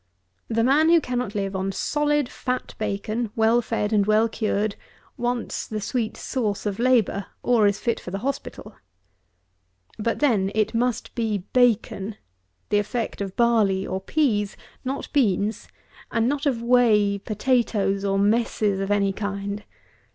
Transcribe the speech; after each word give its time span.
The 0.47 0.63
man 0.63 0.89
who 0.89 0.99
cannot 0.99 1.35
live 1.35 1.55
on 1.55 1.71
solid 1.71 2.27
fat 2.27 2.73
bacon, 2.79 3.29
well 3.35 3.61
fed 3.61 3.93
and 3.93 4.03
well 4.07 4.27
cured, 4.27 4.75
wants 5.15 5.67
the 5.67 5.79
sweet 5.79 6.17
sauce 6.17 6.65
of 6.65 6.79
labour, 6.79 7.27
or 7.43 7.67
is 7.67 7.77
fit 7.77 7.99
for 7.99 8.09
the 8.09 8.17
hospital. 8.25 8.75
But, 9.99 10.17
then, 10.17 10.51
it 10.55 10.73
must 10.73 11.13
be 11.13 11.43
bacon, 11.53 12.15
the 12.69 12.79
effect 12.79 13.21
of 13.21 13.35
barley 13.35 13.85
or 13.85 14.01
peas, 14.01 14.57
(not 14.83 15.07
beans,) 15.13 15.67
and 16.11 16.27
not 16.27 16.47
of 16.47 16.63
whey, 16.63 17.19
potatoes, 17.19 18.03
or 18.03 18.17
messes 18.17 18.79
of 18.79 18.89
any 18.89 19.13
kind. 19.13 19.63